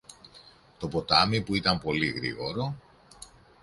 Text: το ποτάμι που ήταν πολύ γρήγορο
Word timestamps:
το 0.79 0.87
ποτάμι 0.87 1.41
που 1.43 1.55
ήταν 1.55 1.79
πολύ 1.79 2.07
γρήγορο 2.07 2.75